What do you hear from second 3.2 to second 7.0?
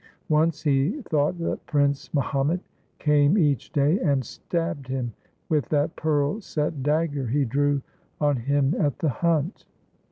each day and stabbed him with that pearl set